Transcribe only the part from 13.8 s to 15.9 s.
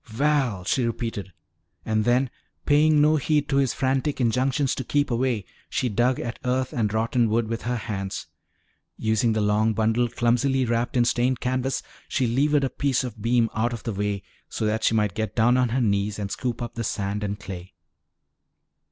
the way so that she might get down on her